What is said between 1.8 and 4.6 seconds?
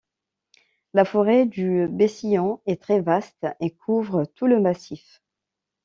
Bessillon est très vaste et couvre tout le